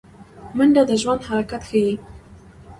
[0.57, 1.93] منډه د ژوند حرکت ښيي